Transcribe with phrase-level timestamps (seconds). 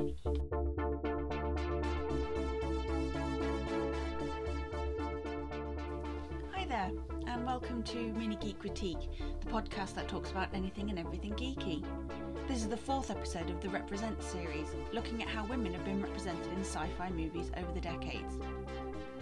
[0.00, 0.06] Hi
[6.66, 6.90] there,
[7.26, 9.10] and welcome to Mini Geek Critique,
[9.44, 11.84] the podcast that talks about anything and everything geeky.
[12.48, 16.00] This is the fourth episode of the Represent series, looking at how women have been
[16.00, 18.38] represented in sci fi movies over the decades.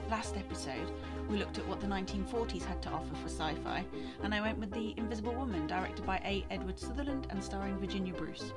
[0.08, 0.92] Last episode,
[1.28, 3.84] we looked at what the 1940s had to offer for sci fi,
[4.22, 6.46] and I went with The Invisible Woman, directed by A.
[6.52, 8.52] Edward Sutherland and starring Virginia Bruce.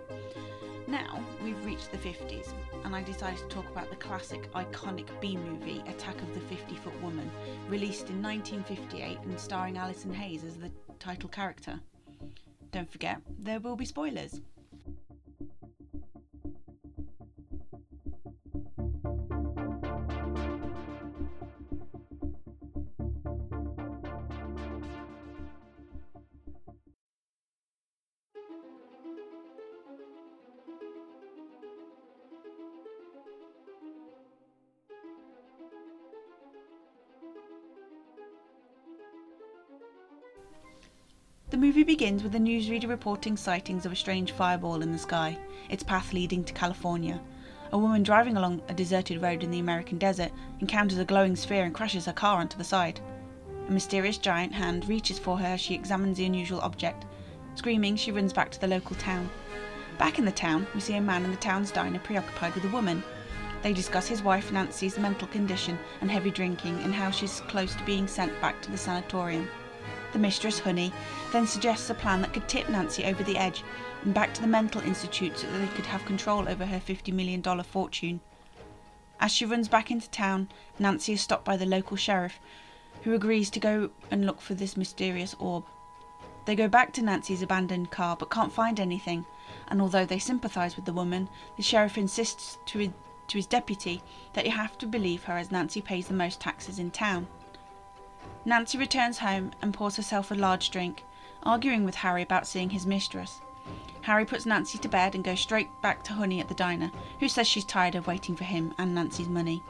[0.91, 5.37] Now, we've reached the 50s, and I decided to talk about the classic, iconic B
[5.37, 7.31] movie Attack of the 50 Foot Woman,
[7.69, 11.79] released in 1958 and starring Allison Hayes as the title character.
[12.73, 14.41] Don't forget, there will be spoilers.
[41.51, 45.37] The movie begins with a newsreader reporting sightings of a strange fireball in the sky,
[45.69, 47.19] its path leading to California.
[47.73, 51.65] A woman driving along a deserted road in the American desert encounters a glowing sphere
[51.65, 53.01] and crashes her car onto the side.
[53.67, 57.03] A mysterious giant hand reaches for her as she examines the unusual object.
[57.55, 59.29] Screaming, she runs back to the local town.
[59.97, 62.69] Back in the town, we see a man in the town's diner preoccupied with a
[62.69, 63.03] woman.
[63.61, 67.83] They discuss his wife Nancy's mental condition and heavy drinking and how she's close to
[67.83, 69.49] being sent back to the sanatorium.
[70.13, 70.91] The mistress, Honey,
[71.31, 73.63] then suggests a plan that could tip Nancy over the edge
[74.03, 77.13] and back to the mental institute so that they could have control over her $50
[77.13, 78.19] million fortune.
[79.19, 82.39] As she runs back into town, Nancy is stopped by the local sheriff,
[83.03, 85.63] who agrees to go and look for this mysterious orb.
[86.45, 89.25] They go back to Nancy's abandoned car but can't find anything,
[89.67, 92.91] and although they sympathise with the woman, the sheriff insists to,
[93.27, 94.01] to his deputy
[94.33, 97.27] that you have to believe her as Nancy pays the most taxes in town.
[98.45, 101.03] Nancy returns home and pours herself a large drink,
[101.43, 103.41] arguing with Harry about seeing his mistress.
[104.01, 107.27] Harry puts Nancy to bed and goes straight back to Honey at the diner, who
[107.27, 109.61] says she's tired of waiting for him and Nancy's money.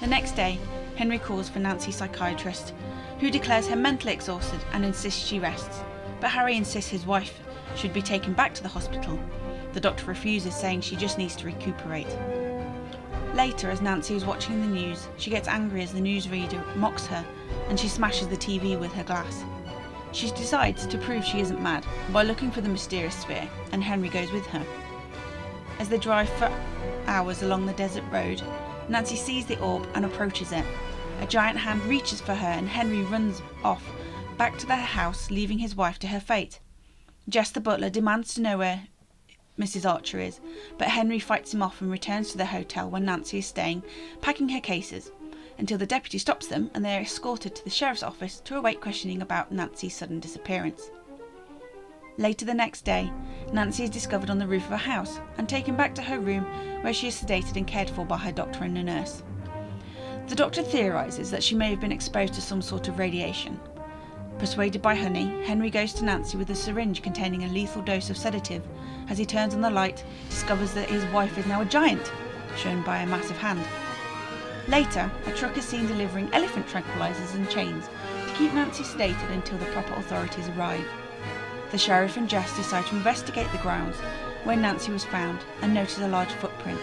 [0.00, 0.58] The next day,
[0.96, 2.74] Henry calls for Nancy's psychiatrist,
[3.18, 5.80] who declares her mentally exhausted and insists she rests.
[6.20, 7.40] But Harry insists his wife
[7.76, 9.18] should be taken back to the hospital.
[9.72, 12.08] The doctor refuses, saying she just needs to recuperate.
[13.36, 17.22] Later, as Nancy is watching the news, she gets angry as the newsreader mocks her
[17.68, 19.44] and she smashes the TV with her glass.
[20.12, 24.08] She decides to prove she isn't mad by looking for the mysterious sphere, and Henry
[24.08, 24.64] goes with her.
[25.78, 26.50] As they drive for
[27.06, 28.40] hours along the desert road,
[28.88, 30.64] Nancy sees the orb and approaches it.
[31.20, 33.84] A giant hand reaches for her, and Henry runs off
[34.38, 36.60] back to their house, leaving his wife to her fate.
[37.28, 38.84] Jess the butler demands to know where
[39.58, 39.88] Mrs.
[39.90, 40.40] Archer is,
[40.76, 43.82] but Henry fights him off and returns to the hotel where Nancy is staying,
[44.20, 45.10] packing her cases,
[45.58, 48.80] until the deputy stops them and they are escorted to the sheriff's office to await
[48.80, 50.90] questioning about Nancy's sudden disappearance.
[52.18, 53.10] Later the next day,
[53.52, 56.44] Nancy is discovered on the roof of a house and taken back to her room
[56.82, 59.22] where she is sedated and cared for by her doctor and a nurse.
[60.28, 63.60] The doctor theorises that she may have been exposed to some sort of radiation.
[64.38, 68.18] Persuaded by Honey, Henry goes to Nancy with a syringe containing a lethal dose of
[68.18, 68.62] sedative.
[69.08, 72.12] As he turns on the light, discovers that his wife is now a giant,
[72.54, 73.66] shown by a massive hand.
[74.68, 77.86] Later, a truck is seen delivering elephant tranquilizers and chains
[78.26, 80.86] to keep Nancy sedated until the proper authorities arrive.
[81.70, 83.96] The sheriff and Jess decide to investigate the grounds
[84.44, 86.80] where Nancy was found and notice a large footprint.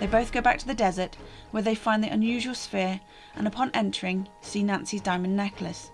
[0.00, 1.16] They both go back to the desert
[1.52, 3.00] where they find the unusual sphere
[3.36, 5.92] and upon entering see Nancy's diamond necklace.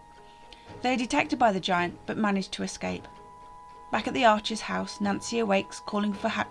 [0.82, 3.06] They are detected by the giant but manage to escape.
[3.92, 6.48] Back at the Archer's house, Nancy awakes calling for ha-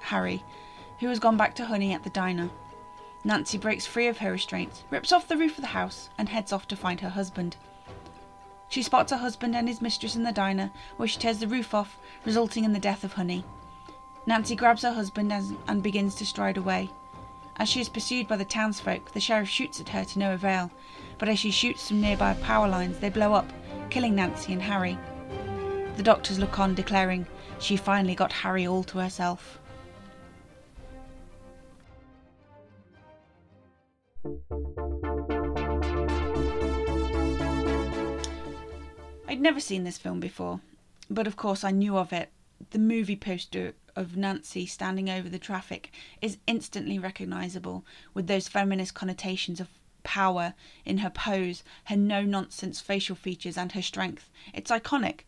[0.00, 0.44] Harry,
[1.00, 2.50] who has gone back to Honey at the diner.
[3.24, 6.52] Nancy breaks free of her restraints, rips off the roof of the house, and heads
[6.52, 7.56] off to find her husband.
[8.68, 11.74] She spots her husband and his mistress in the diner, where she tears the roof
[11.74, 13.44] off, resulting in the death of Honey.
[14.26, 16.90] Nancy grabs her husband as, and begins to stride away.
[17.56, 20.70] As she is pursued by the townsfolk, the sheriff shoots at her to no avail,
[21.18, 23.52] but as she shoots some nearby power lines, they blow up,
[23.92, 24.98] killing Nancy and Harry.
[25.98, 27.26] The doctors look on, declaring
[27.58, 29.60] she finally got Harry all to herself.
[39.28, 40.60] I'd never seen this film before,
[41.10, 42.30] but of course I knew of it.
[42.70, 45.92] The movie poster of Nancy standing over the traffic
[46.22, 47.84] is instantly recognisable
[48.14, 49.68] with those feminist connotations of
[50.02, 50.54] power
[50.84, 54.30] in her pose, her no nonsense facial features, and her strength.
[54.52, 55.20] It's iconic.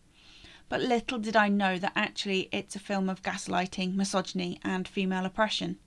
[0.68, 5.26] but little did I know that actually it's a film of gaslighting, misogyny, and female
[5.26, 5.78] oppression.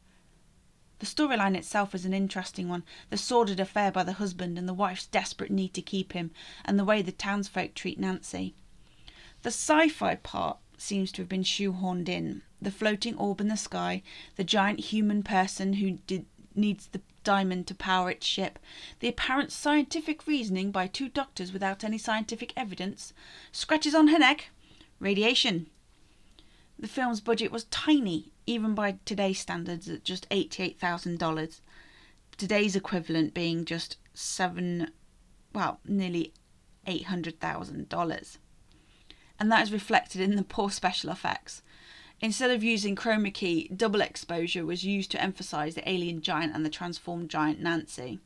[1.00, 4.74] The storyline itself is an interesting one the sordid affair by the husband and the
[4.74, 6.32] wife's desperate need to keep him,
[6.66, 8.56] and the way the townsfolk treat Nancy.
[9.44, 13.58] The sci fi part seems to have been shoehorned in the floating orb in the
[13.58, 14.02] sky,
[14.36, 16.26] the giant human person who did,
[16.58, 18.58] needs the diamond to power its ship,
[19.00, 23.14] the apparent scientific reasoning by two doctors without any scientific evidence,
[23.52, 24.50] scratches on her neck,
[25.00, 25.68] radiation.
[26.80, 31.60] The film's budget was tiny, even by today's standards, at just $88,000.
[32.38, 34.92] Today's equivalent being just seven,
[35.54, 36.34] well, nearly
[36.88, 38.38] $800,000.
[39.40, 41.62] And that is reflected in the poor special effects.
[42.20, 46.66] Instead of using chroma key, double exposure was used to emphasize the alien giant and
[46.66, 48.20] the transformed giant Nancy.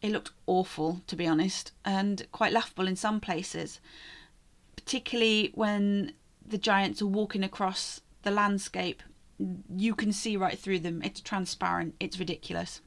[0.00, 3.80] It looked awful, to be honest, and quite laughable in some places,
[4.76, 6.12] particularly when
[6.46, 9.02] the giants are walking across the landscape.
[9.76, 11.02] You can see right through them.
[11.02, 11.96] It's transparent.
[12.00, 12.80] It's ridiculous.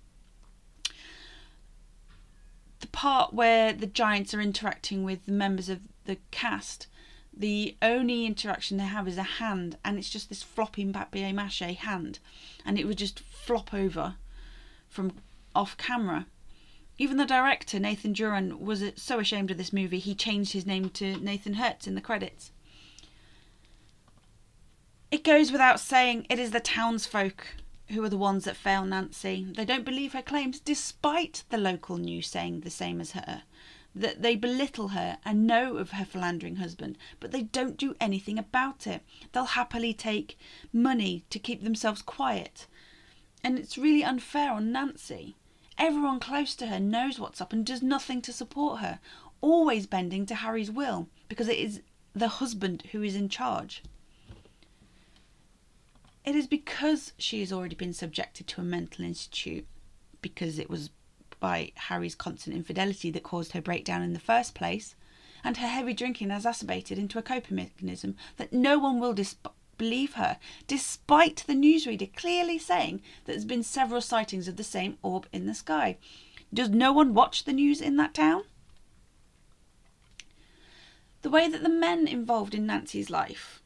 [2.79, 6.87] The part where the giants are interacting with the members of the cast
[7.41, 11.59] the only interaction they have is a hand, and it's just this flopping papier mache
[11.59, 12.19] hand,
[12.63, 14.15] and it would just flop over
[14.87, 15.13] from
[15.55, 16.27] off camera.
[16.99, 20.89] Even the director, Nathan Juran, was so ashamed of this movie he changed his name
[20.91, 22.51] to Nathan Hertz in the credits.
[25.09, 27.47] It goes without saying it is the townsfolk
[27.89, 29.47] who are the ones that fail Nancy.
[29.55, 33.41] They don't believe her claims, despite the local news saying the same as her
[33.93, 38.39] that they belittle her and know of her philandering husband, but they don't do anything
[38.39, 39.01] about it.
[39.31, 40.39] They'll happily take
[40.71, 42.67] money to keep themselves quiet.
[43.43, 45.35] And it's really unfair on Nancy.
[45.77, 48.99] Everyone close to her knows what's up and does nothing to support her,
[49.41, 51.81] always bending to Harry's will because it is
[52.13, 53.83] the husband who is in charge.
[56.23, 59.65] It is because she has already been subjected to a mental institute,
[60.21, 60.91] because it was
[61.41, 64.95] by Harry's constant infidelity that caused her breakdown in the first place,
[65.43, 69.35] and her heavy drinking exacerbated into a coping mechanism that no one will dis-
[69.77, 74.97] believe her, despite the newsreader clearly saying that there's been several sightings of the same
[75.01, 75.97] orb in the sky.
[76.53, 78.43] Does no one watch the news in that town?
[81.23, 83.60] The way that the men involved in Nancy's life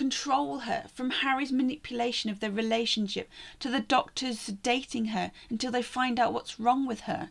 [0.00, 5.82] control her, from Harry's manipulation of their relationship to the doctors sedating her until they
[5.82, 7.28] find out what's wrong with her.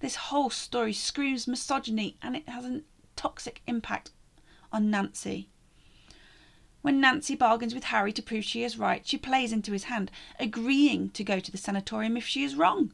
[0.00, 2.82] This whole story screams misogyny and it has a
[3.16, 4.10] toxic impact
[4.70, 5.48] on Nancy.
[6.82, 10.10] When Nancy bargains with Harry to prove she is right, she plays into his hand,
[10.38, 12.92] agreeing to go to the sanatorium if she is wrong.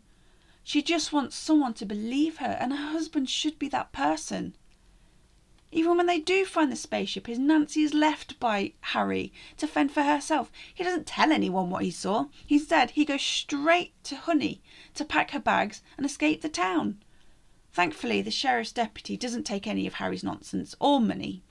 [0.62, 4.54] She just wants someone to believe her, and her husband should be that person.
[5.76, 9.92] Even when they do find the spaceship, his Nancy is left by Harry to fend
[9.92, 10.50] for herself.
[10.72, 12.28] He doesn't tell anyone what he saw.
[12.48, 14.62] Instead, he goes straight to Honey
[14.94, 17.04] to pack her bags and escape the town.
[17.74, 21.42] Thankfully, the sheriff's deputy doesn't take any of Harry's nonsense or money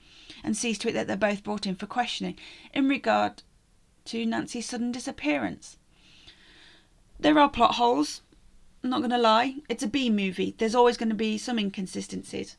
[0.42, 2.36] and sees to it that they're both brought in for questioning
[2.74, 3.44] in regard
[4.06, 5.78] to Nancy's sudden disappearance.
[7.20, 8.22] There are plot holes,
[8.82, 9.56] I'm not going to lie.
[9.68, 10.54] It's a B movie.
[10.58, 12.56] There's always going to be some inconsistencies.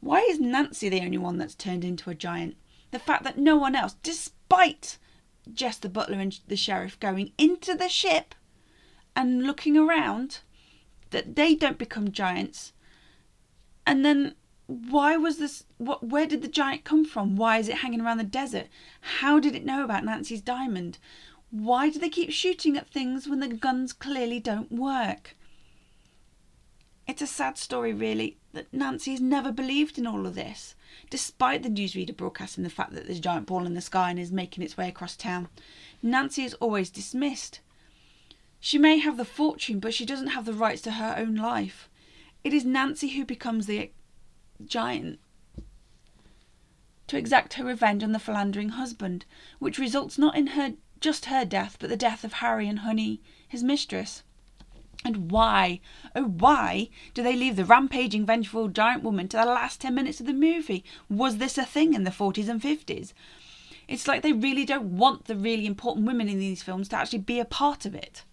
[0.00, 2.56] Why is Nancy the only one that's turned into a giant?
[2.90, 4.98] The fact that no one else, despite
[5.52, 8.34] Jess the butler and the sheriff going into the ship
[9.16, 10.40] and looking around,
[11.10, 12.72] that they don't become giants.
[13.86, 14.34] And then
[14.66, 17.36] why was this what where did the giant come from?
[17.36, 18.66] Why is it hanging around the desert?
[19.00, 20.98] How did it know about Nancy's diamond?
[21.50, 25.34] Why do they keep shooting at things when the guns clearly don't work?
[27.08, 30.74] It's a sad story, really, that Nancy has never believed in all of this,
[31.08, 34.18] despite the newsreader broadcasting the fact that there's a giant ball in the sky and
[34.18, 35.48] is making its way across town.
[36.02, 37.60] Nancy is always dismissed.
[38.60, 41.88] She may have the fortune, but she doesn't have the rights to her own life.
[42.44, 43.90] It is Nancy who becomes the
[44.62, 45.18] giant
[47.06, 49.24] to exact her revenge on the philandering husband,
[49.58, 53.22] which results not in her just her death, but the death of Harry and Honey,
[53.48, 54.24] his mistress.
[55.04, 55.80] And why,
[56.16, 60.20] oh why, do they leave the rampaging, vengeful giant woman to the last 10 minutes
[60.20, 60.84] of the movie?
[61.08, 63.12] Was this a thing in the 40s and 50s?
[63.86, 67.20] It's like they really don't want the really important women in these films to actually
[67.20, 68.24] be a part of it.